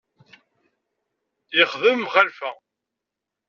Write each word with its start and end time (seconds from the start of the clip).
Yexdem 1.57 1.99
mxalfa. 2.03 2.51